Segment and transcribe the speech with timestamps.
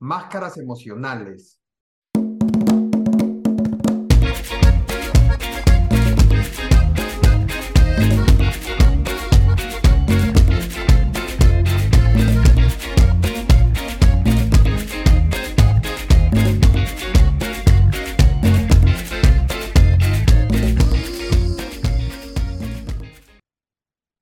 [0.00, 1.58] Máscaras emocionales.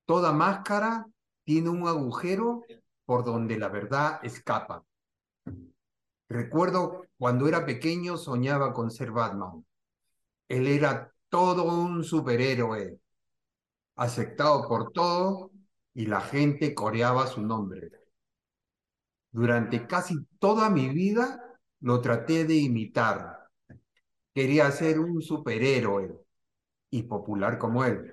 [0.06, 1.06] Toda máscara
[1.44, 2.64] tiene un agujero
[3.04, 4.82] por donde la verdad escapa.
[6.28, 9.64] Recuerdo cuando era pequeño soñaba con ser Batman.
[10.48, 12.98] Él era todo un superhéroe,
[13.96, 15.50] aceptado por todos
[15.94, 17.90] y la gente coreaba su nombre.
[19.30, 23.48] Durante casi toda mi vida lo traté de imitar.
[24.34, 26.14] Quería ser un superhéroe
[26.90, 28.12] y popular como él.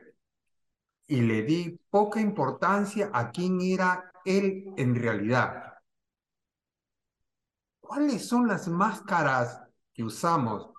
[1.07, 5.62] Y le di poca importancia a quién era él en realidad.
[7.84, 9.62] ¿Cuáles son las máscaras
[9.94, 10.72] que usamos?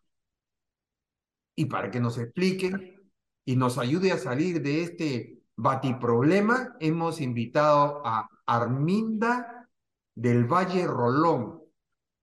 [1.55, 2.98] Y para que nos expliquen
[3.45, 9.69] y nos ayude a salir de este batiproblema, hemos invitado a Arminda
[10.15, 11.62] del Valle Rolón.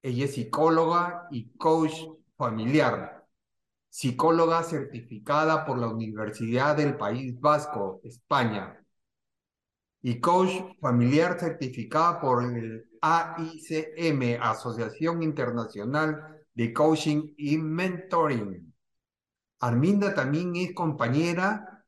[0.02, 1.94] Ella es psicóloga y coach
[2.36, 3.27] familiar,
[3.88, 8.83] psicóloga certificada por la Universidad del País Vasco, España,
[10.02, 10.50] y coach
[10.81, 18.73] familiar certificada por el AICM, Asociación Internacional de Coaching y Mentoring.
[19.59, 21.85] Arminda también es compañera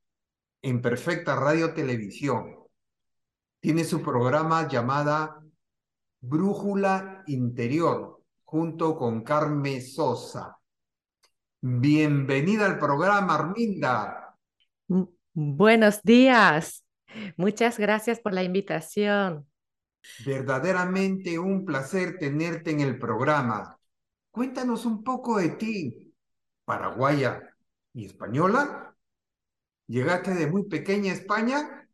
[0.61, 2.55] en Perfecta Radio Televisión.
[3.59, 5.41] Tiene su programa llamada
[6.21, 10.57] Brújula Interior junto con Carmen Sosa.
[11.61, 14.37] Bienvenida al programa, Arminda.
[15.33, 16.85] Buenos días.
[17.37, 19.47] Muchas gracias por la invitación.
[20.25, 23.77] Verdaderamente un placer tenerte en el programa.
[24.31, 26.13] Cuéntanos un poco de ti,
[26.65, 27.41] paraguaya
[27.93, 28.95] y española.
[29.87, 31.89] ¿Llegaste de muy pequeña a España?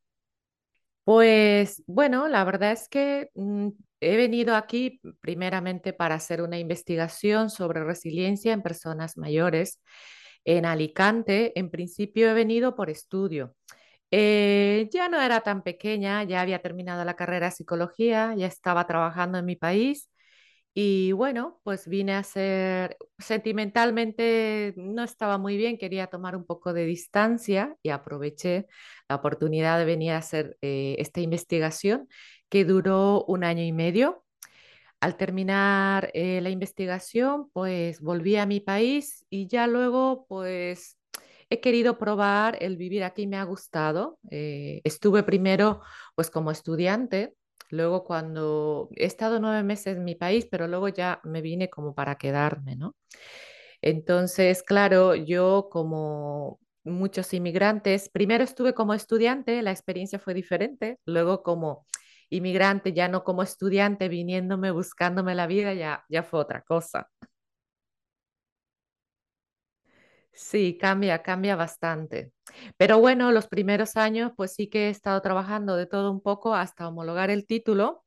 [1.03, 3.69] Pues bueno, la verdad es que mm,
[3.99, 9.81] he venido aquí primeramente para hacer una investigación sobre resiliencia en personas mayores
[10.45, 11.57] en Alicante.
[11.57, 13.55] En principio he venido por estudio.
[14.11, 18.87] Eh, ya no era tan pequeña, ya había terminado la carrera de psicología, ya estaba
[18.87, 20.09] trabajando en mi país
[20.73, 26.73] y bueno, pues vine a ser, sentimentalmente no estaba muy bien, quería tomar un poco
[26.73, 28.67] de distancia y aproveché
[29.09, 32.07] la oportunidad de venir a hacer eh, esta investigación
[32.49, 34.23] que duró un año y medio.
[35.01, 40.98] Al terminar eh, la investigación, pues volví a mi país y ya luego, pues
[41.49, 44.19] he querido probar el vivir aquí, me ha gustado.
[44.31, 45.81] Eh, estuve primero
[46.15, 47.33] pues como estudiante,
[47.69, 51.93] luego cuando he estado nueve meses en mi país, pero luego ya me vine como
[51.95, 52.95] para quedarme, ¿no?
[53.81, 61.43] Entonces, claro, yo como muchos inmigrantes, primero estuve como estudiante, la experiencia fue diferente, luego
[61.43, 61.85] como
[62.29, 67.09] inmigrante, ya no como estudiante, viniéndome, buscándome la vida, ya, ya fue otra cosa.
[70.33, 72.31] Sí, cambia, cambia bastante.
[72.77, 76.55] Pero bueno, los primeros años, pues sí que he estado trabajando de todo un poco
[76.55, 78.05] hasta homologar el título.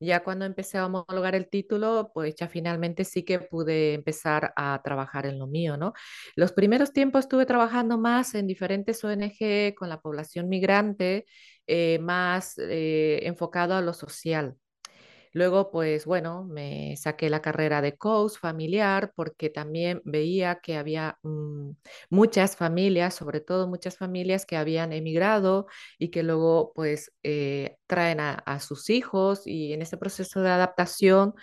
[0.00, 4.82] Ya cuando empecé a homologar el título, pues ya finalmente sí que pude empezar a
[4.84, 5.94] trabajar en lo mío, ¿no?
[6.36, 11.26] Los primeros tiempos estuve trabajando más en diferentes ONG con la población migrante,
[11.68, 14.56] eh, más eh, enfocado a lo social.
[15.32, 21.18] Luego, pues bueno, me saqué la carrera de coach familiar porque también veía que había
[21.22, 21.70] mm,
[22.10, 25.66] muchas familias, sobre todo muchas familias que habían emigrado
[25.98, 31.34] y que luego pues eh, traen a, sus hijos y en ese proceso de adaptación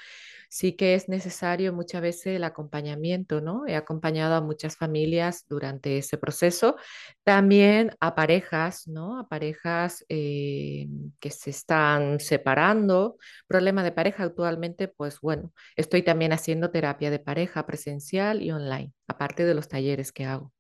[0.50, 3.66] sí que es necesario muchas veces el acompañamiento, ¿no?
[3.68, 6.76] He acompañado a muchas familias durante ese proceso,
[7.24, 9.20] también a parejas, ¿no?
[9.20, 10.88] A parejas eh,
[11.20, 13.18] que se están separando.
[13.48, 18.94] Problema de pareja actualmente, pues bueno, estoy también haciendo terapia de pareja presencial y online,
[19.08, 20.54] aparte de los talleres que hago.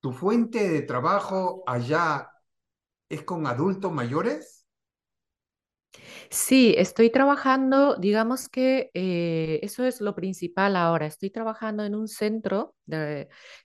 [0.00, 2.30] ¿Tu fuente de trabajo allá
[3.08, 4.59] es con adultos mayores?
[6.30, 11.06] Sí, estoy trabajando, digamos que eh, eso es lo principal ahora.
[11.06, 12.74] Estoy trabajando en un centro,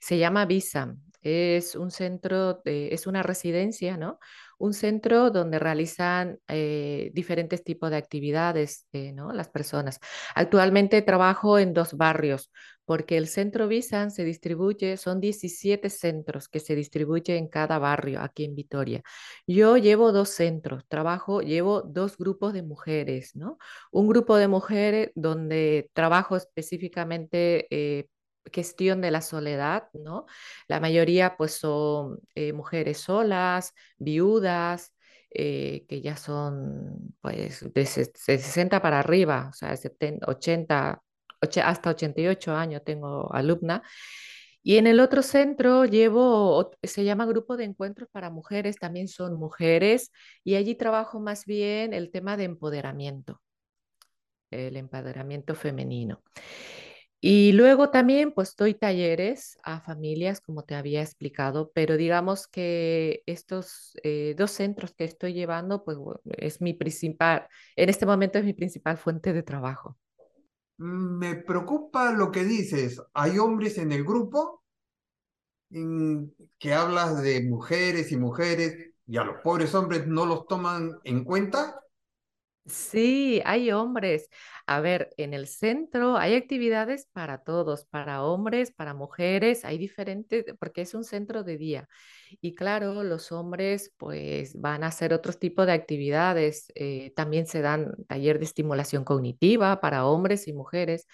[0.00, 4.18] se llama Visa, Es un centro, es una residencia, ¿no?
[4.58, 9.32] Un centro donde realizan eh, diferentes tipos de actividades, eh, ¿no?
[9.32, 9.98] Las personas.
[10.34, 12.50] Actualmente trabajo en dos barrios,
[12.86, 18.20] porque el centro Visan se distribuye, son 17 centros que se distribuyen en cada barrio
[18.22, 19.02] aquí en Vitoria.
[19.46, 23.58] Yo llevo dos centros, trabajo, llevo dos grupos de mujeres, ¿no?
[23.90, 28.08] Un grupo de mujeres donde trabajo específicamente eh,
[28.52, 30.26] gestión de la soledad, ¿no?
[30.68, 34.92] La mayoría pues son eh, mujeres solas, viudas,
[35.30, 41.02] eh, que ya son pues de, 60 para arriba, o sea, 70, 80,
[41.40, 43.82] hasta 88 años tengo alumna.
[44.62, 49.34] Y en el otro centro llevo, se llama Grupo de Encuentros para Mujeres, también son
[49.38, 50.10] mujeres,
[50.42, 53.40] y allí trabajo más bien el tema de empoderamiento,
[54.50, 56.20] el empoderamiento femenino.
[57.20, 63.22] Y luego también pues doy talleres a familias, como te había explicado, pero digamos que
[63.26, 65.98] estos eh, dos centros que estoy llevando, pues
[66.38, 69.96] es mi principal, en este momento es mi principal fuente de trabajo.
[70.78, 73.02] Me preocupa lo que dices.
[73.14, 74.62] ¿Hay hombres en el grupo
[76.58, 81.24] que hablas de mujeres y mujeres y a los pobres hombres no los toman en
[81.24, 81.80] cuenta?
[82.68, 84.28] Sí, hay hombres.
[84.66, 90.44] A ver, en el centro hay actividades para todos, para hombres, para mujeres, hay diferentes,
[90.58, 91.88] porque es un centro de día.
[92.40, 96.66] Y claro, los hombres pues van a hacer otros tipos de actividades.
[96.74, 101.06] eh, también se dan taller de estimulación cognitiva para hombres y mujeres,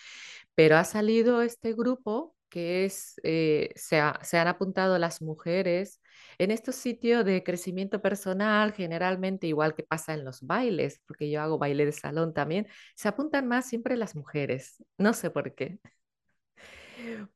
[0.54, 6.02] pero ha salido este grupo que es, eh, se, ha- se han apuntado las mujeres
[6.38, 11.42] en estos sitios de crecimiento personal, generalmente igual que pasa en los bailes, porque yo
[11.42, 14.84] hago baile de salón también, se apuntan más siempre las mujeres.
[14.98, 15.80] No sé por qué.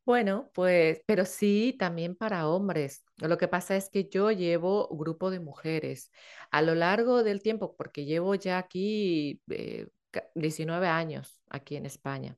[0.04, 3.04] Bueno, pues, pero sí también para hombres.
[3.18, 6.10] Lo que pasa es que yo llevo grupo de mujeres
[6.50, 11.86] a lo largo del tiempo, porque llevo ya aquí eh, ca- 19 años aquí en
[11.86, 12.36] España.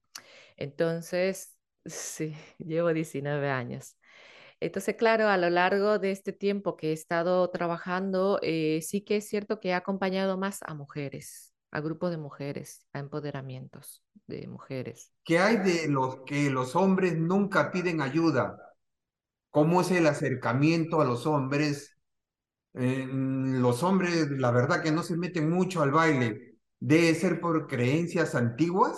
[0.59, 1.58] Entonces,
[1.89, 3.97] sí, llevo 19 años.
[4.61, 9.17] Entonces, claro, a lo largo de este tiempo que he estado trabajando, eh, sí que
[9.17, 14.49] es cierto que he acompañado más a mujeres, a grupos de mujeres, a empoderamientos de
[14.49, 15.13] mujeres.
[15.25, 18.59] ¿Qué hay de los que los hombres nunca piden ayuda?
[19.51, 21.97] ¿Cómo es el acercamiento a los hombres?
[22.75, 26.57] Eh, los hombres, la verdad que no se meten mucho al baile.
[26.81, 28.97] ¿Debe ser por creencias antiguas?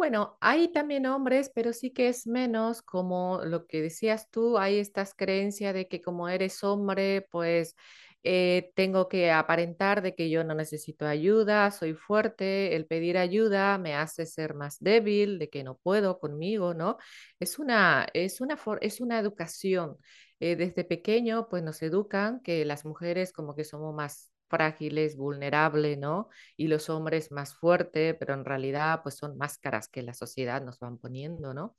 [0.00, 4.78] Bueno, hay también hombres, pero sí que es menos, como lo que decías tú, hay
[4.78, 7.76] estas creencias de que como eres hombre, pues
[8.22, 13.76] eh, tengo que aparentar de que yo no necesito ayuda, soy fuerte, el pedir ayuda
[13.76, 16.96] me hace ser más débil, de que no puedo conmigo, ¿no?
[17.38, 19.98] Es una, es una, es una educación.
[20.40, 25.98] Eh, desde pequeño, pues nos educan que las mujeres como que somos más frágiles, vulnerables,
[25.98, 26.28] ¿no?
[26.58, 30.80] y los hombres más fuertes, pero en realidad pues son máscaras que la sociedad nos
[30.80, 31.76] van poniendo, ¿no?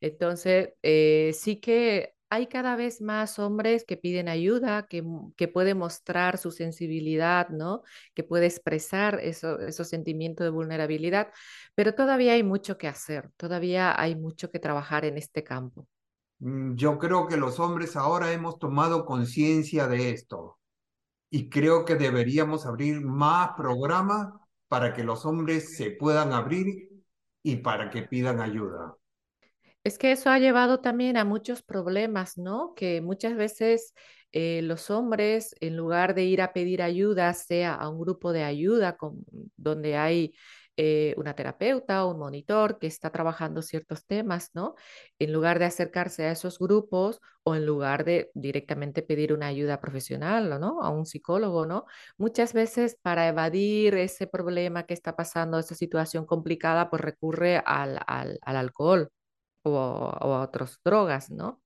[0.00, 5.04] Entonces, eh, sí que hay cada vez más hombres que piden ayuda, que,
[5.36, 7.82] que puede mostrar su sensibilidad, ¿no?
[8.14, 11.32] Que puede expresar eso- esos sentimientos de vulnerabilidad,
[11.74, 15.88] pero todavía hay mucho que hacer, todavía hay mucho que trabajar en este campo.
[16.40, 20.58] Mm, Yo creo que los hombres ahora hemos tomado conciencia de esto
[21.30, 24.32] y creo que deberíamos abrir más programas
[24.68, 26.90] para que los hombres se puedan abrir
[27.42, 28.96] y para que pidan ayuda.
[29.84, 32.74] Es que eso ha llevado también a muchos problemas, ¿no?
[32.74, 33.94] Que muchas veces
[34.32, 38.44] eh, los hombres, en lugar de ir a pedir ayuda, sea a un grupo de
[38.44, 39.24] ayuda con-
[39.56, 40.34] donde hay
[40.76, 44.74] eh, una terapeuta o un monitor que está trabajando ciertos temas, ¿no?
[45.18, 49.80] En lugar de acercarse a esos grupos o en lugar de directamente pedir una ayuda
[49.80, 50.82] profesional, ¿no?
[50.82, 51.84] A un psicólogo, ¿no?
[52.18, 57.98] Muchas veces para evadir ese problema que está pasando, esa situación complicada, pues recurre al,
[58.06, 59.10] al al alcohol
[59.62, 61.60] o, o a otras drogas, ¿no?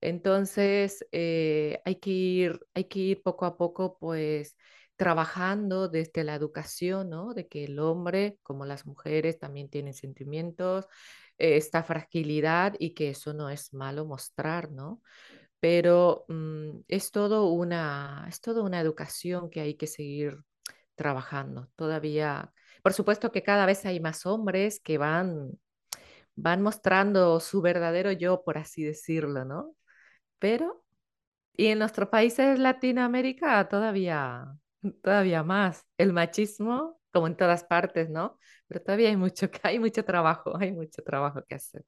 [0.00, 4.56] Entonces, eh, hay que ir, hay que ir poco a poco, pues,
[4.96, 7.34] trabajando desde la educación, ¿no?
[7.34, 10.86] De que el hombre, como las mujeres, también tienen sentimientos,
[11.38, 15.02] eh, esta fragilidad y que eso no es malo mostrar, ¿no?
[15.60, 20.38] Pero mm, es todo una, es toda una educación que hay que seguir
[20.94, 21.68] trabajando.
[21.76, 25.58] Todavía, por supuesto que cada vez hay más hombres que van
[26.34, 29.74] van mostrando su verdadero yo, por así decirlo, ¿no?
[30.38, 30.84] Pero,
[31.54, 34.46] y en nuestros países Latinoamérica todavía,
[35.02, 35.86] todavía más.
[35.98, 38.38] El machismo, como en todas partes, ¿no?
[38.66, 41.84] Pero todavía hay mucho, hay mucho trabajo, hay mucho trabajo que hacer.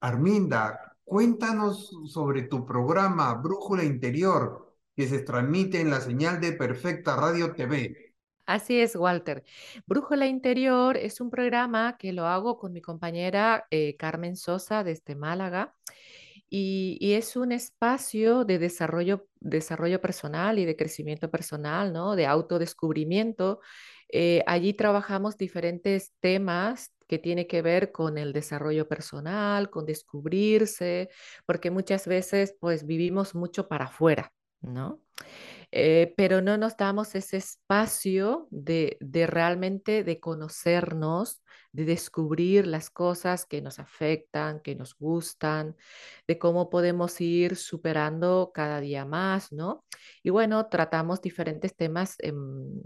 [0.00, 7.16] Arminda, cuéntanos sobre tu programa Brújula Interior, que se transmite en la señal de Perfecta
[7.16, 8.14] Radio TV.
[8.44, 9.44] Así es, Walter.
[9.86, 15.14] Brújula Interior es un programa que lo hago con mi compañera eh, Carmen Sosa desde
[15.14, 15.74] Málaga
[16.54, 22.14] y, es un espacio de desarrollo, desarrollo personal y de crecimiento personal, ¿no?
[22.14, 23.60] De autodescubrimiento.
[24.10, 31.08] Eh, allí trabajamos diferentes temas que tiene que ver con el desarrollo personal, con descubrirse,
[31.46, 34.30] porque muchas veces pues vivimos mucho para afuera,
[34.60, 35.00] ¿no?
[35.70, 41.41] Eh, pero no nos damos ese espacio de, de realmente de conocernos,
[41.72, 45.76] de descubrir las cosas que nos afectan, que nos gustan,
[46.26, 49.84] de cómo podemos ir superando cada día más, ¿no?
[50.22, 52.82] Y bueno, tratamos diferentes temas em,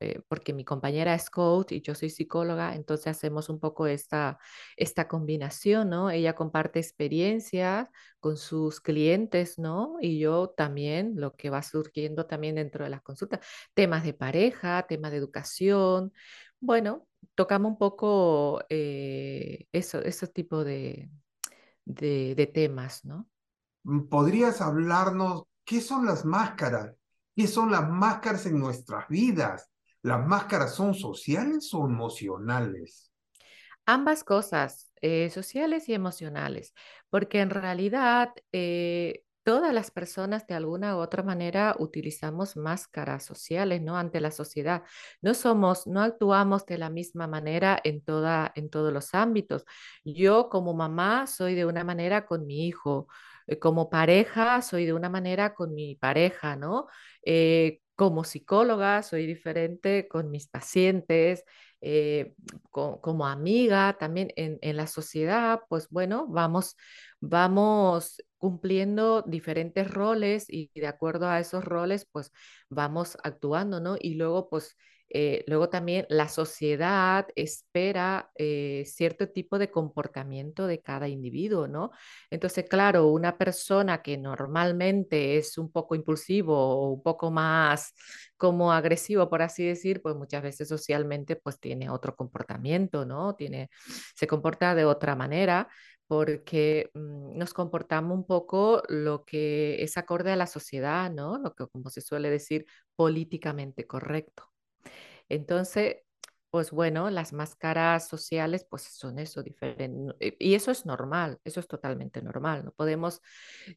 [0.00, 4.38] eh, porque mi compañera es coach y yo soy psicóloga, entonces hacemos un poco esta,
[4.76, 6.10] esta combinación, ¿no?
[6.10, 7.88] Ella comparte experiencias
[8.20, 9.96] con sus clientes, ¿no?
[10.00, 13.40] Y yo también, lo que va surgiendo también dentro de las consultas,
[13.74, 16.12] temas de pareja, temas de educación.
[16.60, 21.10] Bueno, tocamos un poco eh, eso, ese tipo de,
[21.86, 23.28] de, de temas, ¿no?
[24.10, 26.94] ¿Podrías hablarnos qué son las máscaras?
[27.34, 29.70] ¿Qué son las máscaras en nuestras vidas?
[30.02, 33.10] ¿Las máscaras son sociales o emocionales?
[33.86, 36.74] Ambas cosas, eh, sociales y emocionales,
[37.10, 43.80] porque en realidad eh, todas las personas de alguna u otra manera utilizamos máscaras sociales,
[43.80, 43.96] ¿no?
[43.96, 44.82] Ante la sociedad.
[45.22, 49.64] No somos, no actuamos de la misma manera en toda, en todos los ámbitos.
[50.04, 53.06] Yo como mamá soy de una manera con mi hijo,
[53.46, 56.88] eh, como pareja soy de una manera con mi pareja, ¿no?
[57.24, 61.44] Eh, como psicóloga soy diferente con mis pacientes,
[61.80, 62.34] eh,
[62.70, 66.76] co- como amiga también en, en la sociedad, pues bueno, vamos,
[67.20, 72.32] vamos cumpliendo diferentes roles y de acuerdo a esos roles, pues
[72.68, 73.96] vamos actuando, ¿no?
[74.00, 74.76] Y luego, pues,
[75.08, 81.90] eh, luego también la sociedad espera eh, cierto tipo de comportamiento de cada individuo, ¿no?
[82.30, 87.94] Entonces, claro, una persona que normalmente es un poco impulsivo o un poco más
[88.36, 93.34] como agresivo, por así decir, pues muchas veces socialmente pues tiene otro comportamiento, ¿no?
[93.34, 93.70] Tiene,
[94.14, 95.68] se comporta de otra manera
[96.06, 101.38] porque mm, nos comportamos un poco lo que es acorde a la sociedad, ¿no?
[101.38, 104.55] Lo que, como se suele decir, políticamente correcto.
[105.28, 105.96] Entonces,
[106.50, 110.36] pues bueno, las máscaras sociales pues son eso, diferente.
[110.38, 112.64] Y eso es normal, eso es totalmente normal.
[112.64, 113.20] No podemos,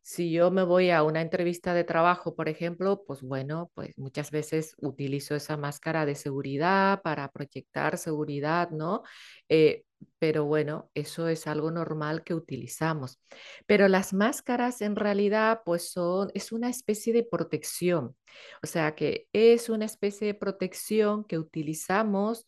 [0.01, 4.31] si yo me voy a una entrevista de trabajo, por ejemplo, pues bueno, pues muchas
[4.31, 9.03] veces utilizo esa máscara de seguridad para proyectar seguridad, ¿no?
[9.49, 9.83] Eh,
[10.19, 13.19] pero bueno, eso es algo normal que utilizamos.
[13.65, 18.15] Pero las máscaras en realidad pues son, es una especie de protección.
[18.63, 22.45] O sea que es una especie de protección que utilizamos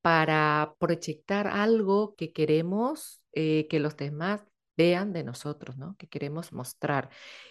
[0.00, 4.42] para proyectar algo que queremos eh, que los demás
[4.76, 5.96] vean de nosotros, ¿no?
[5.98, 7.10] Que queremos mostrar.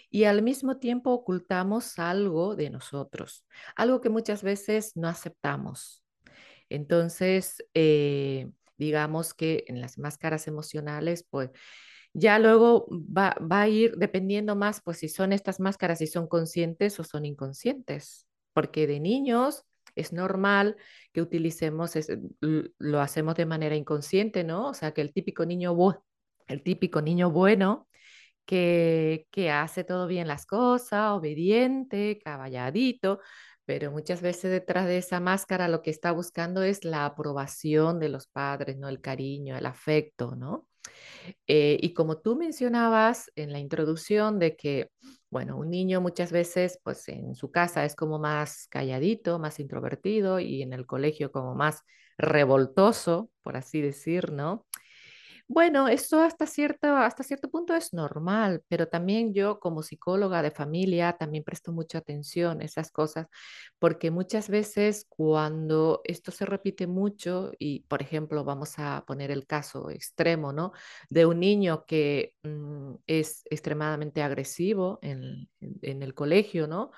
[0.10, 6.04] Y al mismo tiempo ocultamos algo de nosotros, algo que muchas veces no aceptamos.
[6.70, 8.50] Entonces, eh,
[8.82, 11.52] digamos que en las máscaras emocionales, pues
[12.14, 16.28] ya luego va, va a ir dependiendo más, pues si son estas máscaras, si son
[16.28, 19.64] conscientes o son inconscientes, porque de niños
[19.96, 20.78] es normal
[21.14, 22.10] que utilicemos, es-
[22.80, 24.70] lo hacemos de manera inconsciente, ¿no?
[24.70, 25.76] O sea, que el típico niño,
[26.48, 27.88] el típico niño bueno
[28.46, 33.20] que, que hace todo bien las cosas, obediente, caballadito,
[33.72, 38.10] pero muchas veces detrás de esa máscara lo que está buscando es la aprobación de
[38.10, 38.90] los padres, ¿no?
[38.90, 40.68] El cariño, el afecto, ¿no?
[41.48, 44.90] Eh, y como tú mencionabas en la introducción de que,
[45.30, 50.42] bueno, un niño muchas veces, pues en su casa es como más calladito, más introvertido
[50.42, 51.84] y en el colegio como más
[52.18, 54.66] revoltoso, por así decir, ¿no?
[55.54, 60.50] Bueno, eso hasta cierto, hasta cierto punto es normal, pero también yo como psicóloga de
[60.52, 63.28] familia también presto mucha atención a esas cosas,
[63.78, 69.46] porque muchas veces cuando esto se repite mucho y, por ejemplo, vamos a poner el
[69.46, 70.72] caso extremo, ¿no?
[71.10, 76.92] De un niño que mm, es extremadamente agresivo en, en en el colegio, ¿no?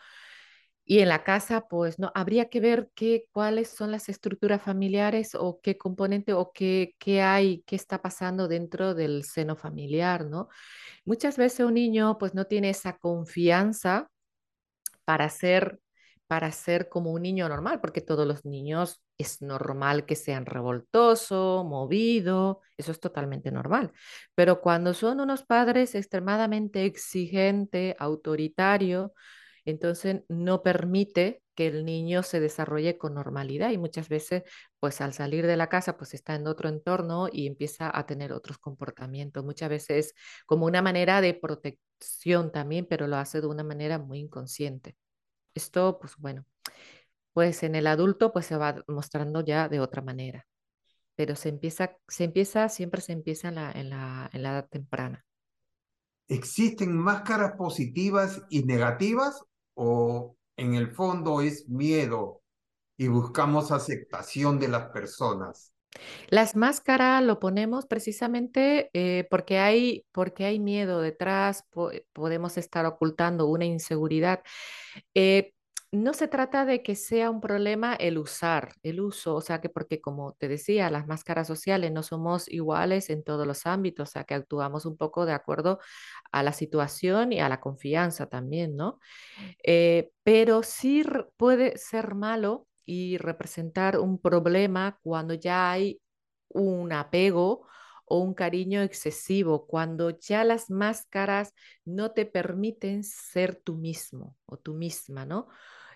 [0.86, 5.36] Y en la casa, pues no, habría que ver qué, cuáles son las estructuras familiares
[5.36, 10.50] o qué componente o qué, qué hay, qué está pasando dentro del seno familiar, ¿no?
[11.06, 14.10] Muchas veces un niño pues no tiene esa confianza
[15.06, 15.80] para ser,
[16.28, 21.64] para ser como un niño normal, porque todos los niños es normal que sean revoltoso,
[21.64, 23.92] movido, eso es totalmente normal.
[24.36, 29.14] Pero cuando son unos padres extremadamente exigente, autoritario,
[29.66, 34.44] entonces no permite que el niño se desarrolle con normalidad y muchas veces,
[34.80, 38.34] pues al salir de la casa, pues está en otro entorno y empieza a tener
[38.34, 39.44] otros comportamientos.
[39.44, 40.14] Muchas veces
[40.46, 44.96] como una manera de protección también, pero lo hace de una manera muy inconsciente.
[45.54, 46.46] Esto, pues bueno,
[47.34, 50.48] pues en el adulto pues se va mostrando ya de otra manera,
[51.16, 54.68] pero se empieza, se empieza, siempre se empieza en la, en la, en la edad
[54.70, 55.26] temprana.
[56.28, 59.44] ¿Existen máscaras positivas y negativas
[59.76, 62.42] o en el fondo es miedo
[62.98, 65.74] y buscamos aceptación de las personas?
[66.30, 71.66] Las máscaras lo ponemos precisamente eh, porque, hay, porque hay miedo detrás,
[72.14, 74.42] podemos estar ocultando una inseguridad.
[75.14, 75.53] Eh,
[75.94, 79.70] no se trata de que sea un problema el usar, el uso, o sea que
[79.70, 84.12] porque como te decía, las máscaras sociales no somos iguales en todos los ámbitos, o
[84.12, 85.80] sea que actuamos un poco de acuerdo
[86.32, 89.00] a la situación y a la confianza también, ¿no?
[89.64, 91.04] Eh, pero sí
[91.38, 96.02] puede ser malo y representar un problema cuando ya hay
[96.50, 97.68] un apego
[98.06, 101.54] o un cariño excesivo, cuando ya las máscaras
[101.86, 105.50] no te permiten ser tú mismo o tú misma, ¿no?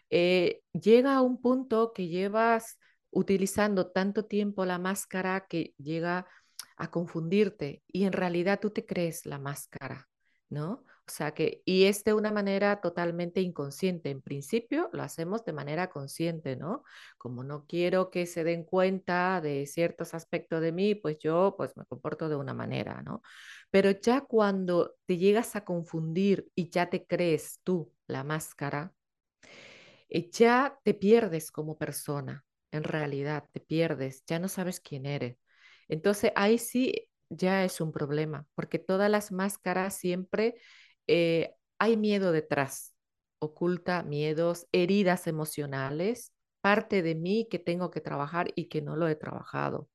[0.09, 2.77] Eh, llega a un punto que llevas
[3.11, 6.27] utilizando tanto tiempo la máscara que llega
[6.77, 10.07] a confundirte y en realidad tú te crees la máscara,
[10.49, 10.83] ¿no?
[11.07, 14.09] O sea que, y es de una manera totalmente inconsciente.
[14.09, 16.83] En principio lo hacemos de manera consciente, ¿no?
[17.17, 21.77] Como no quiero que se den cuenta de ciertos aspectos de mí, pues yo pues
[21.77, 23.21] me comporto de una manera, ¿no?
[23.71, 28.93] Pero ya cuando te llegas a confundir y ya te crees tú la máscara,
[30.09, 35.37] eh, ya te pierdes como persona, en realidad te pierdes, ya no sabes quién eres.
[35.87, 40.55] Entonces ahí sí ya es un problema, porque todas las máscaras siempre
[41.07, 42.95] eh, hay miedo detrás,
[43.39, 49.07] oculta miedos, heridas emocionales, parte de mí que tengo que trabajar y que no lo
[49.07, 49.89] he trabajado.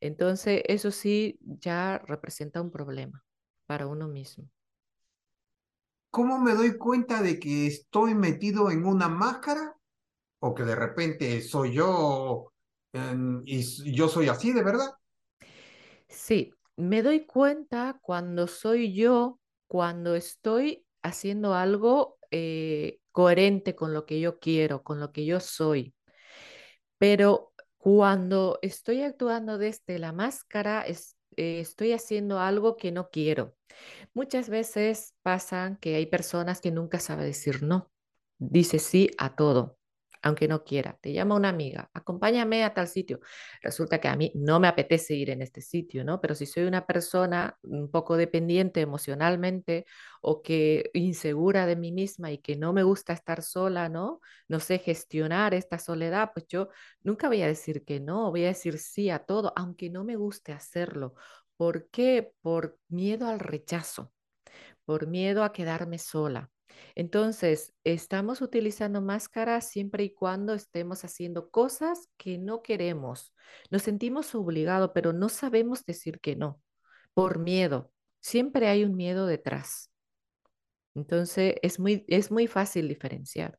[0.00, 3.24] Entonces, eso sí ya representa un problema
[3.66, 4.48] para uno mismo.
[6.10, 9.76] ¿Cómo me doy cuenta de que estoy metido en una máscara?
[10.40, 12.52] ¿O que de repente soy yo
[13.44, 14.90] y yo soy así de verdad?
[16.08, 24.06] Sí, me doy cuenta cuando soy yo cuando estoy haciendo algo eh, coherente con lo
[24.06, 25.94] que yo quiero, con lo que yo soy.
[26.98, 33.54] Pero cuando estoy actuando desde la máscara, eh, estoy haciendo algo que no quiero.
[34.14, 37.90] Muchas veces pasan que hay personas que nunca saben decir no.
[38.38, 39.78] Dice sí a todo
[40.22, 40.98] aunque no quiera.
[41.00, 43.20] Te llama una amiga, acompáñame a tal sitio.
[43.62, 46.20] Resulta que a mí no me apetece ir en este sitio, ¿no?
[46.20, 49.86] Pero si soy una persona un poco dependiente emocionalmente
[50.20, 54.20] o que insegura de mí misma y que no me gusta estar sola, ¿no?
[54.48, 56.68] No sé gestionar esta soledad, pues yo
[57.02, 60.16] nunca voy a decir que no, voy a decir sí a todo, aunque no me
[60.16, 61.14] guste hacerlo.
[61.60, 62.32] ¿Por qué?
[62.40, 64.14] Por miedo al rechazo,
[64.86, 66.50] por miedo a quedarme sola.
[66.94, 73.34] Entonces, estamos utilizando máscaras siempre y cuando estemos haciendo cosas que no queremos.
[73.70, 76.62] Nos sentimos obligados, pero no sabemos decir que no,
[77.12, 77.92] por miedo.
[78.20, 79.90] Siempre hay un miedo detrás.
[80.94, 83.58] Entonces, es muy, es muy fácil diferenciar.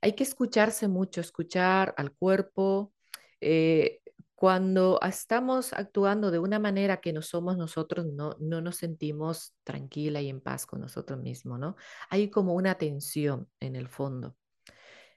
[0.00, 2.92] Hay que escucharse mucho, escuchar al cuerpo,
[3.40, 4.00] eh,
[4.38, 10.20] cuando estamos actuando de una manera que no somos nosotros, no, no nos sentimos tranquila
[10.20, 11.74] y en paz con nosotros mismos, ¿no?
[12.08, 14.36] Hay como una tensión en el fondo.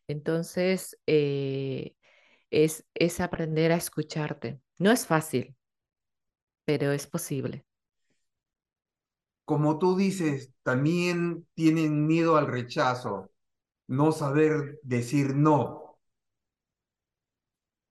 [0.08, 1.94] Entonces, eh,
[2.50, 4.60] es, es aprender a escucharte.
[4.80, 5.56] No es fácil,
[6.66, 7.64] pero es posible.
[9.46, 13.30] Como tú dices, también tienen miedo al rechazo,
[13.86, 15.91] no saber decir no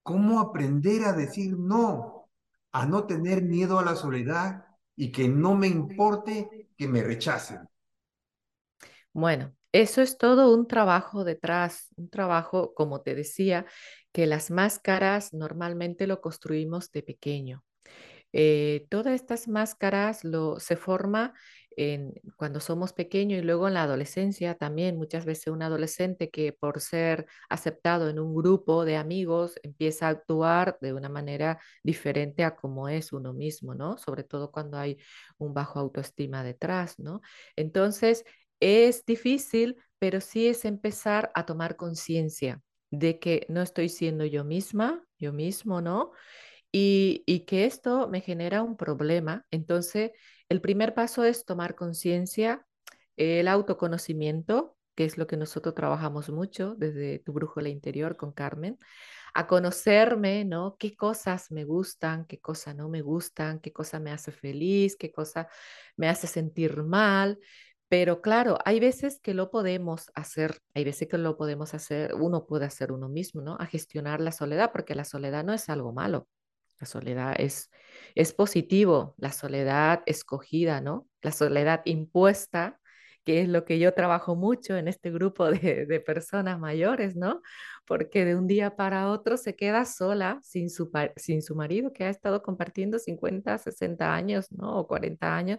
[0.02, 2.28] cómo aprender a decir no,
[2.72, 4.64] a no tener miedo a la soledad
[4.96, 7.68] y que no me importe que me rechacen.
[9.12, 13.66] Bueno, eso es todo un trabajo detrás, un trabajo, como te decía,
[14.12, 17.64] que las máscaras normalmente lo construimos de pequeño.
[18.32, 21.34] Eh, todas estas máscaras lo, se forma
[22.36, 26.80] cuando somos pequeños y luego en la adolescencia también, muchas veces un adolescente que por
[26.80, 32.56] ser aceptado en un grupo de amigos empieza a actuar de una manera diferente a
[32.56, 33.98] como es uno mismo, ¿no?
[33.98, 34.98] Sobre todo cuando hay
[35.38, 37.20] un bajo autoestima detrás, ¿no?
[37.56, 38.24] Entonces,
[38.62, 44.44] Es difícil, pero sí es empezar a tomar conciencia de que no estoy siendo yo
[44.44, 46.10] misma, yo mismo, ¿no?
[46.72, 49.44] Y, y que esto me genera un problema.
[49.50, 50.12] Entonces,
[50.50, 52.66] el primer paso es tomar conciencia,
[53.16, 58.76] el autoconocimiento, que es lo que nosotros trabajamos mucho desde tu brújula interior con Carmen,
[59.32, 60.76] a conocerme, ¿no?
[60.76, 65.12] ¿Qué cosas me gustan, qué cosas no me gustan, qué cosa me hace feliz, qué
[65.12, 65.48] cosa
[65.96, 67.38] me hace sentir mal?
[67.88, 72.46] Pero claro, hay veces que lo podemos hacer, hay veces que lo podemos hacer, uno
[72.46, 73.56] puede hacer uno mismo, ¿no?
[73.60, 76.26] A gestionar la soledad, porque la soledad no es algo malo.
[76.80, 77.70] La soledad es,
[78.14, 81.06] es positivo, la soledad escogida, ¿no?
[81.22, 82.80] La soledad impuesta
[83.24, 87.42] que es lo que yo trabajo mucho en este grupo de, de, personas mayores, ¿no?
[87.86, 92.04] Porque de un día para otro se queda sola sin su, sin su marido que
[92.04, 94.78] ha estado compartiendo 50, 60 años, ¿no?
[94.78, 95.58] O 40 años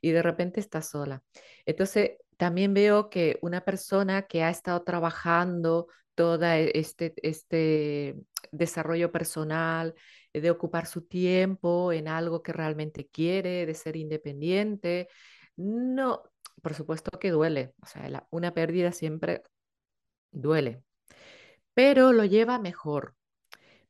[0.00, 1.22] y de repente está sola.
[1.66, 8.16] Entonces, también veo que una persona que ha estado trabajando todo este, este
[8.52, 9.94] desarrollo personal,
[10.32, 15.08] de ocupar su tiempo en algo que realmente quiere, de ser independiente,
[15.56, 16.22] no,
[16.62, 19.42] por supuesto que duele, o sea, una pérdida siempre
[20.30, 20.82] duele,
[21.74, 23.14] pero lo lleva mejor.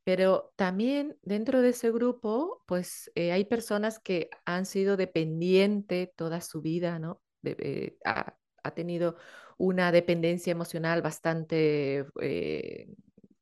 [0.03, 6.41] Pero también dentro de ese grupo, pues eh, hay personas que han sido dependientes toda
[6.41, 7.21] su vida, ¿no?
[7.43, 8.35] Eh, ha,
[8.75, 9.17] tenido
[9.57, 12.87] una dependencia emocional bastante eh,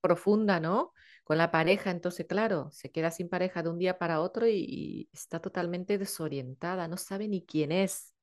[0.02, 0.94] profunda, ¿no?
[1.24, 5.10] Con la pareja, entonces, claro, se queda sin pareja de un día para otro y,
[5.14, 8.14] está totalmente desorientada, no sabe ni quién es.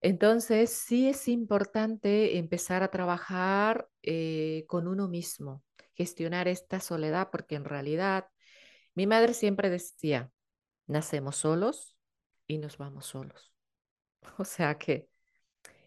[0.00, 5.62] Entonces, sí es importante empezar a trabajar eh, con uno mismo,
[5.94, 8.26] gestionar esta soledad, porque en realidad
[8.94, 10.30] mi madre siempre decía,
[10.86, 11.96] nacemos solos
[12.46, 13.52] y nos vamos solos.
[14.38, 15.08] O sea que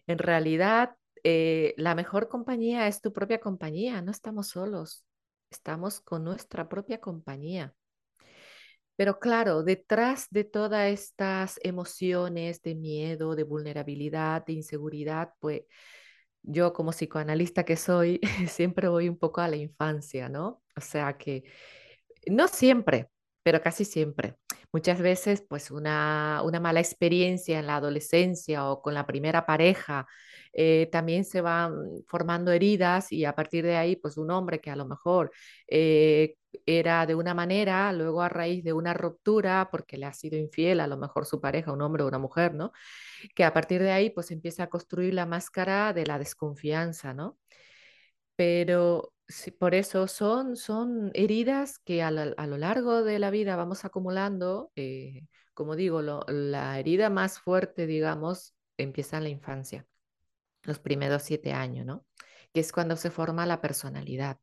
[0.06, 5.04] en realidad eh, la mejor compañía es tu propia compañía, no estamos solos,
[5.50, 7.74] estamos con nuestra propia compañía.
[8.96, 15.62] Pero claro, detrás de todas estas emociones de miedo, de vulnerabilidad, de inseguridad, pues
[16.42, 20.62] yo como psicoanalista que soy, siempre voy un poco a la infancia, ¿no?
[20.76, 21.44] O sea que
[22.26, 23.08] no siempre,
[23.42, 24.36] pero casi siempre.
[24.72, 30.06] Muchas veces, pues una, una mala experiencia en la adolescencia o con la primera pareja,
[30.58, 34.70] eh, también se van formando heridas y a partir de ahí, pues un hombre que
[34.70, 35.30] a lo mejor
[35.68, 40.38] eh, era de una manera, luego a raíz de una ruptura, porque le ha sido
[40.38, 42.72] infiel a lo mejor su pareja, un hombre o una mujer, ¿no?
[43.34, 47.38] Que a partir de ahí, pues empieza a construir la máscara de la desconfianza, ¿no?
[48.36, 49.12] Pero
[49.58, 54.72] por eso son, son heridas que a, lo largo de la vida vamos acumulando.
[54.76, 59.86] Eh, como digo, la herida más fuerte, digamos, empieza en la infancia
[60.66, 62.04] los primeros siete años, ¿no?
[62.52, 64.38] Que es cuando se forma la personalidad.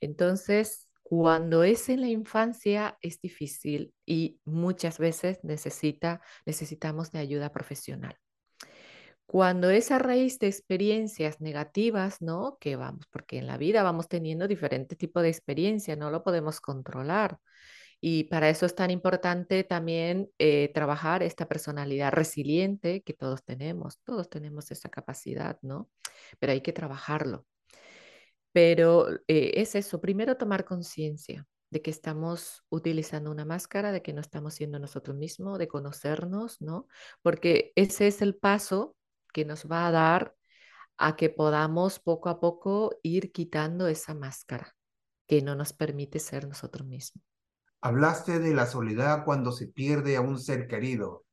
[0.00, 7.52] Entonces, cuando es en la infancia es difícil y muchas veces necesita, necesitamos de ayuda
[7.52, 8.16] profesional.
[9.26, 12.58] Cuando es a raíz de experiencias negativas, ¿no?
[12.60, 16.60] Que vamos, porque en la vida vamos teniendo diferentes tipos de experiencias, no lo podemos
[16.60, 17.38] controlar.
[18.04, 24.00] Y para eso es tan importante también eh, trabajar esta personalidad resiliente que todos tenemos.
[24.02, 25.88] Todos tenemos esa capacidad, ¿no?
[26.40, 27.46] Pero hay que trabajarlo.
[28.50, 34.12] Pero eh, es eso, primero tomar conciencia de que estamos utilizando una máscara, de que
[34.12, 36.88] no estamos siendo nosotros mismos, de conocernos, ¿no?
[37.22, 38.96] Porque ese es el paso
[39.32, 40.34] que nos va a dar
[40.96, 44.74] a que podamos poco a poco ir quitando esa máscara
[45.28, 47.31] que no nos permite ser nosotros mismos.
[47.82, 51.24] Hablaste de la soledad cuando se pierde a un ser querido,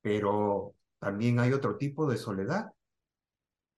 [0.00, 2.72] pero también hay otro tipo de soledad,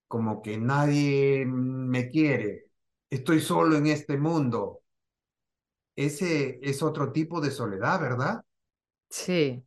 [0.07, 2.67] como que nadie me quiere,
[3.09, 4.83] estoy solo en este mundo.
[5.97, 8.43] Ese es otro tipo de soledad, ¿verdad?
[9.09, 9.63] Sí,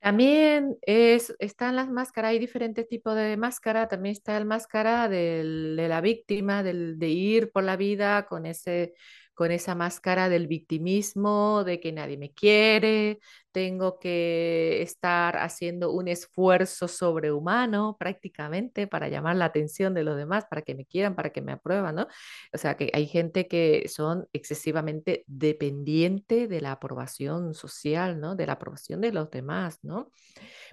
[0.00, 5.86] también es, están las máscaras, hay diferentes tipos de máscara, también está el máscara de
[5.88, 8.94] la víctima, del, de ir por la vida con ese
[9.40, 13.20] con esa máscara del victimismo, de que nadie me quiere,
[13.52, 20.44] tengo que estar haciendo un esfuerzo sobrehumano prácticamente para llamar la atención de los demás,
[20.44, 22.06] para que me quieran, para que me aprueban, ¿no?
[22.52, 28.36] O sea, que hay gente que son excesivamente dependiente de la aprobación social, ¿no?
[28.36, 30.10] De la aprobación de los demás, ¿no?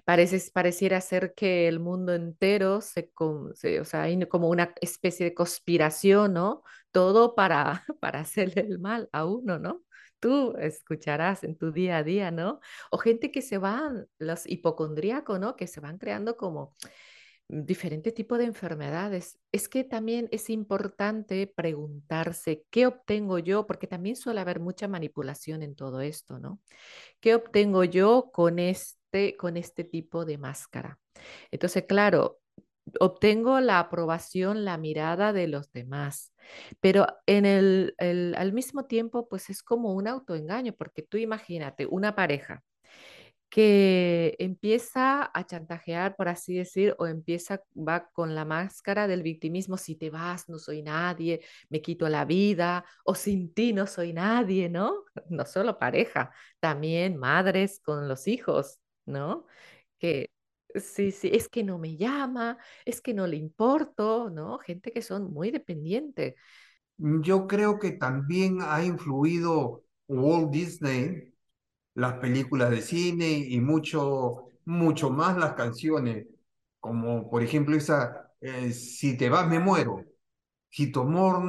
[0.04, 3.12] Parece, pareciera ser que el mundo entero se,
[3.54, 6.64] se, o sea, hay como una especie de conspiración, ¿no?
[6.92, 9.84] Todo para, para hacerle el mal a uno, ¿no?
[10.20, 12.60] Tú escucharás en tu día a día, ¿no?
[12.92, 15.56] O gente que se van, los hipocondríacos, ¿no?
[15.56, 16.76] Que se van creando como
[17.50, 19.40] diferente tipo de enfermedades.
[19.52, 25.64] Es que también es importante preguntarse qué obtengo yo, porque también suele haber mucha manipulación
[25.64, 26.60] en todo esto, ¿no?
[27.20, 31.00] ¿Qué obtengo yo con este, con este tipo de máscara?
[31.52, 32.40] Entonces, claro,
[33.00, 36.34] obtengo la aprobación, la mirada de los demás,
[36.80, 41.86] pero en el, el, al mismo tiempo, pues es como un autoengaño, porque tú imagínate
[41.86, 42.64] una pareja
[43.50, 49.78] que empieza a chantajear, por así decir, o empieza, va con la máscara del victimismo,
[49.78, 54.14] si te vas, no soy nadie, me quito la vida, o sin ti no soy
[54.14, 55.06] nadie, ¿no?
[55.30, 59.46] No solo pareja, también madres con los hijos, ¿no?
[60.00, 60.30] Que
[60.76, 64.60] sí, sí, es que no me llama, es que no le importo, ¿no?
[64.60, 66.36] Gente que son muy dependientes.
[66.98, 71.34] Yo creo que también ha influido Walt Disney
[71.96, 76.28] las películas de cine y mucho, mucho más las canciones,
[76.80, 80.04] como por ejemplo esa, eh, Si te vas me muero,
[80.70, 81.44] si tu amor,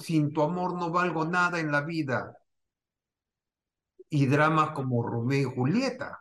[0.00, 2.36] sin tu amor no valgo nada en la vida,
[4.08, 6.19] y dramas como Romeo y Julieta.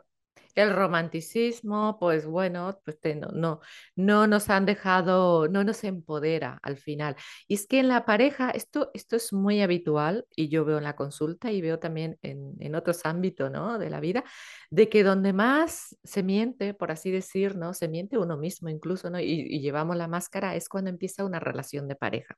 [0.60, 3.62] El romanticismo, pues bueno, pues no, no,
[3.96, 7.16] no nos han dejado, no nos empodera al final.
[7.48, 10.84] Y es que en la pareja, esto, esto es muy habitual y yo veo en
[10.84, 13.80] la consulta y veo también en, en otros ámbitos ¿no?
[13.80, 14.26] de la vida,
[14.70, 17.74] de que donde más se miente, por así decir, ¿no?
[17.74, 19.20] Se miente uno mismo incluso, ¿no?
[19.20, 22.36] Y, llevamos la máscara, es cuando empieza una relación de pareja.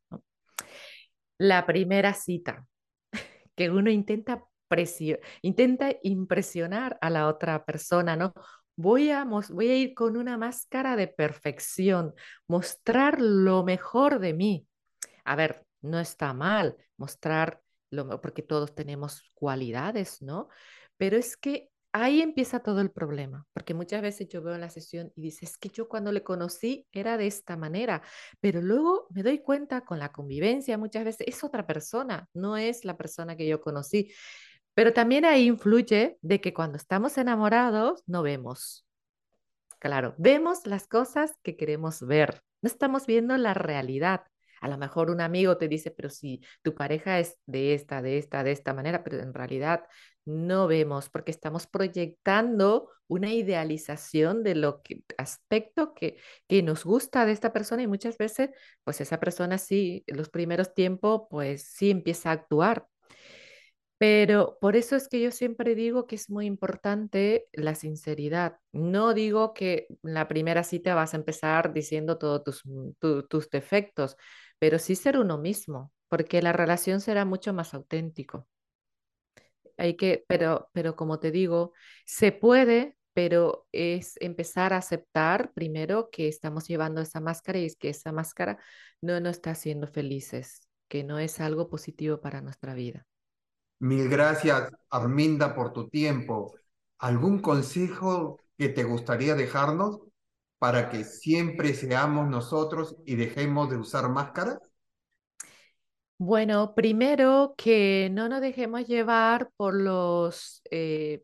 [1.38, 2.68] La primera cita,
[3.56, 4.46] que uno intenta
[5.42, 8.34] intenta impresionar a la otra persona, ¿no?
[8.76, 12.14] Voy a, voy a ir con una máscara de perfección,
[12.48, 14.68] mostrar lo mejor de mí.
[15.26, 20.48] A ver, no está mal mostrar lo porque todos tenemos cualidades, ¿no?
[20.98, 24.70] Pero es que ahí empieza todo el problema, porque muchas veces yo veo en la
[24.70, 28.02] sesión y dices, es que yo cuando le conocí era de esta manera,
[28.40, 32.86] pero luego me doy cuenta con la convivencia muchas veces es otra persona, no es
[32.86, 34.12] la persona que yo conocí.
[34.74, 38.86] Pero también ahí influye de que cuando estamos enamorados no vemos.
[39.80, 42.44] Claro, vemos las cosas que queremos ver.
[42.62, 44.22] No estamos viendo la realidad.
[44.62, 48.20] A lo mejor un amigo te dice, pero si tu pareja es de esta, de
[48.20, 49.84] esta, de esta manera, pero en realidad
[50.24, 57.26] no vemos porque estamos proyectando una idealización de lo que aspecto que, que nos gusta
[57.26, 58.52] de esta persona y muchas veces,
[58.84, 62.86] pues esa persona sí, los primeros tiempos, pues sí empieza a actuar
[64.02, 68.58] pero por eso es que yo siempre digo que es muy importante la sinceridad.
[68.72, 72.94] No digo que en la primera cita vas a empezar diciendo todos tus, mm,
[73.30, 74.18] tus defectos,
[74.58, 78.48] pero sí ser uno mismo, porque la relación será mucho más auténtico.
[79.78, 81.74] Hay que, pero, pero como te digo,
[82.06, 87.76] se puede, pero es empezar a aceptar primero que estamos llevando esa máscara y es
[87.76, 88.58] que esa máscara
[89.00, 93.06] no nos está haciendo felices, que no es algo positivo para nuestra vida.
[93.82, 96.54] Mil gracias, Arminda, por tu tiempo.
[97.00, 100.02] ¿Algún consejo que te gustaría dejarnos
[100.60, 104.60] para que siempre seamos nosotros y dejemos de usar máscaras?
[106.20, 111.24] Bueno, primero que no nos dejemos llevar por los, eh,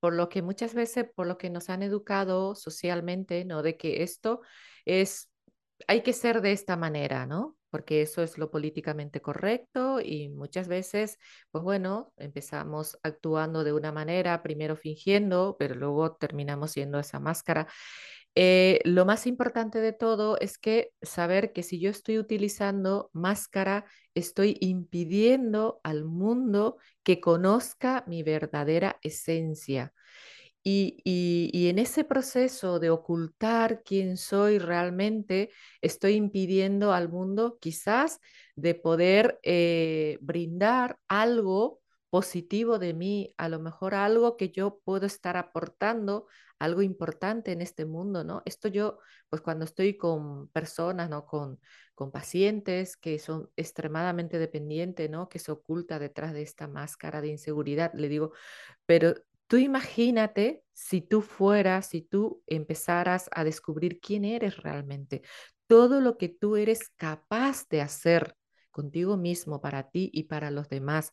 [0.00, 3.60] por lo que muchas veces, por lo que nos han educado socialmente, ¿no?
[3.60, 4.40] De que esto
[4.86, 5.30] es,
[5.86, 7.57] hay que ser de esta manera, ¿no?
[7.70, 11.18] Porque eso es lo políticamente correcto y muchas veces,
[11.50, 17.68] pues bueno, empezamos actuando de una manera, primero fingiendo, pero luego terminamos siendo esa máscara.
[18.34, 23.84] Eh, lo más importante de todo es que saber que si yo estoy utilizando máscara,
[24.14, 29.92] estoy impidiendo al mundo que conozca mi verdadera esencia.
[30.62, 38.20] Y, en ese proceso de ocultar quién soy realmente, estoy impidiendo al mundo quizás
[38.54, 45.06] de poder eh, brindar algo positivo de mí, a lo mejor algo que yo puedo
[45.06, 46.26] estar aportando,
[46.58, 48.42] algo importante en este mundo, ¿no?
[48.44, 51.26] Esto yo, pues cuando estoy con personas, ¿no?
[51.26, 51.60] Con,
[51.94, 55.28] con pacientes que son extremadamente dependientes, ¿no?
[55.28, 58.32] Que se oculta detrás de esta máscara de inseguridad, le digo,
[58.86, 59.14] pero
[59.48, 65.22] Tú imagínate si tú fueras, si tú empezaras a descubrir quién eres realmente,
[65.66, 68.36] todo lo que tú eres capaz de hacer
[68.70, 71.12] contigo mismo, para ti y para los demás.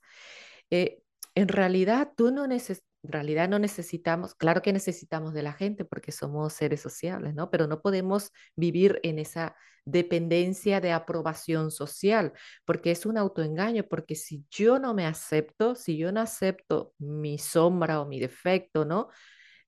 [0.70, 1.02] Eh,
[1.34, 5.86] en realidad, tú no necesitas en realidad no necesitamos, claro que necesitamos de la gente
[5.86, 7.52] porque somos seres sociales, ¿no?
[7.52, 12.34] Pero no podemos vivir en esa dependencia de aprobación social,
[12.66, 17.38] porque es un autoengaño, porque si yo no me acepto, si yo no acepto mi
[17.38, 19.10] sombra o mi defecto, ¿no?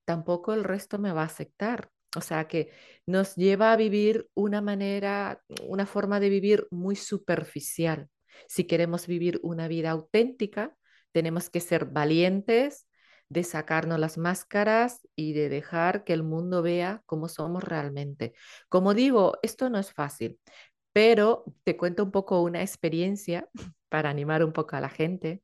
[0.04, 1.92] Tampoco el resto me va a aceptar.
[2.16, 2.72] O sea que
[3.06, 8.10] nos lleva a vivir una manera, una forma de vivir muy superficial.
[8.48, 10.76] Si queremos vivir una vida auténtica,
[11.12, 12.87] tenemos que ser valientes
[13.30, 18.34] de sacarnos las máscaras y de dejar que el mundo vea cómo somos realmente.
[18.70, 20.40] Como digo, esto no es fácil,
[20.94, 23.50] pero te cuento un poco una experiencia
[23.90, 25.44] para animar un poco a la gente.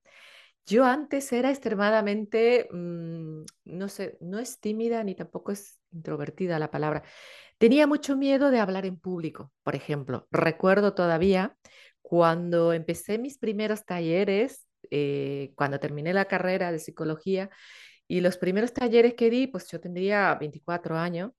[0.66, 6.72] Yo antes era extremadamente, mm, no sé, no es tímida ni tampoco es introvertida la
[6.72, 7.04] palabra.
[7.58, 10.28] Tenía mucho miedo de hablar en público, por ejemplo.
[10.32, 11.58] Recuerdo todavía
[12.02, 17.50] cuando empecé mis primeros talleres, eh, cuando terminé la carrera de psicología
[18.08, 21.32] y los primeros talleres que di, pues yo tendría 24 años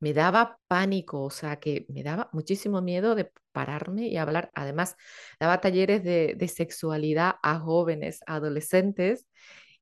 [0.00, 4.50] me daba pánico, o sea, que me daba muchísimo miedo de pararme y hablar.
[4.54, 4.96] Además,
[5.40, 9.26] daba talleres de, sexualidad a jóvenes, a adolescentes.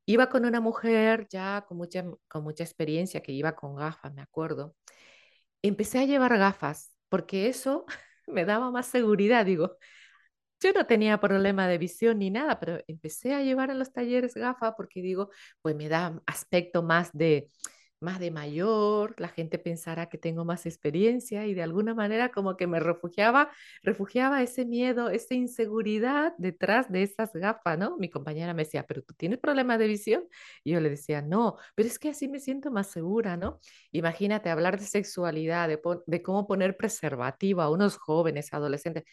[0.07, 4.23] Iba con una mujer ya con mucha, con mucha experiencia, que iba con gafas, me
[4.23, 4.77] acuerdo.
[5.63, 7.87] Empecé a llevar gafas, porque eso
[8.27, 9.77] me daba más seguridad, digo.
[10.63, 14.35] Yo no tenía problema de visión ni nada, pero empecé a llevar en los talleres
[14.35, 17.51] gafas porque digo, pues me da aspecto más de,
[18.01, 22.57] más de mayor, la gente pensará que tengo más experiencia y de alguna manera como
[22.57, 23.51] que me refugiaba,
[23.83, 27.97] refugiaba ese miedo, esa inseguridad detrás de esas gafas, ¿no?
[27.99, 30.25] Mi compañera me decía, pero tú tienes problemas de visión.
[30.65, 33.61] Y yo le decía, no, pero es que así me siento más segura, ¿no?
[33.93, 39.05] Imagínate hablar de sexualidad, de, de cómo poner preservativa a unos jóvenes, adolescentes.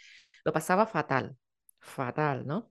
[0.44, 1.38] Lo pasaba fatal,
[1.80, 2.70] fatal, ¿no?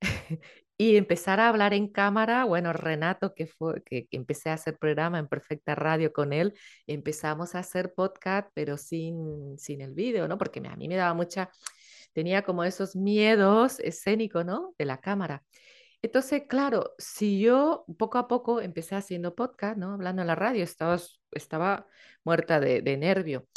[0.78, 5.18] y empezar a hablar en cámara, bueno, Renato, que fue que, empecé a hacer programa
[5.18, 6.54] en Perfecta Radio con él,
[6.86, 10.38] empezamos a hacer podcast, pero sin, sin el vídeo, ¿no?
[10.38, 11.50] Porque a mí me daba mucha,
[12.12, 14.74] tenía como esos miedos escénicos, ¿no?
[14.78, 15.42] De la cámara.
[16.00, 19.94] Entonces, claro, si yo poco a poco empecé haciendo podcast, ¿no?
[19.94, 20.98] Hablando en la radio, estaba,
[21.32, 21.86] estaba
[22.24, 23.48] muerta de, de nervio.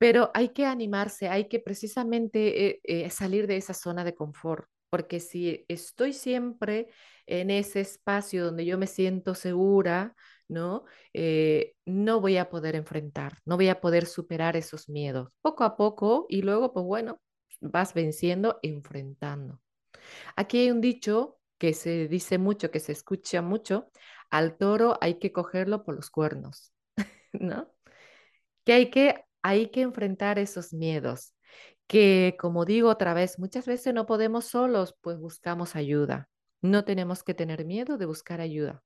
[0.00, 4.66] Pero hay que animarse, hay que precisamente eh, eh, salir de esa zona de confort
[4.90, 6.88] porque si estoy siempre
[7.26, 10.16] en ese espacio donde yo me siento segura,
[10.48, 10.84] ¿no?
[11.14, 15.76] Eh, no voy a poder enfrentar, no voy a poder superar esos miedos poco a
[15.76, 17.20] poco y luego, pues bueno,
[17.60, 19.60] vas venciendo, enfrentando.
[20.36, 23.90] Aquí hay un dicho que se dice mucho, que se escucha mucho,
[24.30, 26.72] al toro hay que cogerlo por los cuernos,
[27.32, 27.72] ¿no?
[28.64, 31.34] Que hay que, hay que enfrentar esos miedos
[31.86, 36.28] que, como digo otra vez, muchas veces no podemos solos, pues buscamos ayuda.
[36.62, 38.82] No tenemos que tener miedo de buscar ayuda.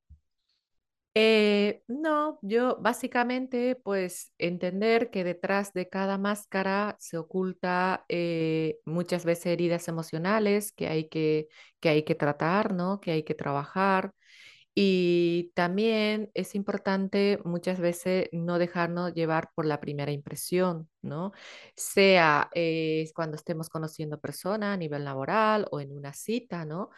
[1.16, 9.24] Eh, no, yo básicamente pues entender que detrás de cada máscara se oculta eh, muchas
[9.24, 11.46] veces heridas emocionales que hay que,
[11.78, 13.00] que hay que tratar, ¿no?
[13.00, 14.12] Que hay que trabajar.
[14.76, 21.32] Y también es importante muchas veces no dejarnos llevar por la primera impresión, ¿no?
[21.76, 26.90] Sea eh, cuando estemos conociendo personas a nivel laboral o en una cita, ¿no?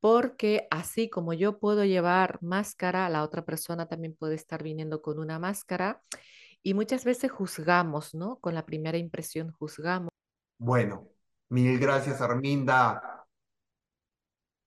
[0.00, 5.18] Porque así como yo puedo llevar máscara, la otra persona también puede estar viniendo con
[5.18, 6.02] una máscara
[6.62, 8.36] y muchas veces juzgamos, ¿no?
[8.40, 10.10] Con la primera impresión juzgamos.
[10.58, 11.08] Bueno,
[11.48, 13.24] mil gracias Arminda.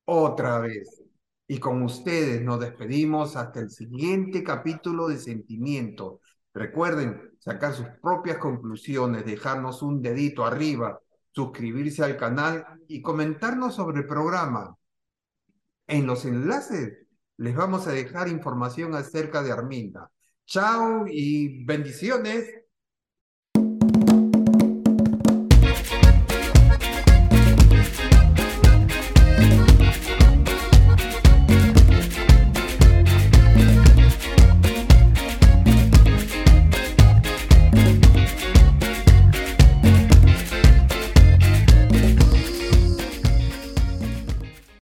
[0.06, 1.07] Otra vez.
[1.48, 6.20] Y con ustedes nos despedimos hasta el siguiente capítulo de Sentimiento.
[6.54, 11.00] Recuerden sacar sus propias conclusiones, dejarnos un dedito arriba,
[11.32, 14.76] suscribirse al canal y comentarnos sobre el programa.
[15.88, 16.98] En los enlaces
[17.38, 20.12] les vamos a dejar información acerca de Arminda.
[20.46, 22.66] Chao y bendiciones.